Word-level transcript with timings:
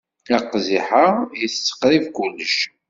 Aqziḥ-a 0.37 1.05
itett 1.43 1.73
qrib 1.79 2.05
kullec. 2.17 2.57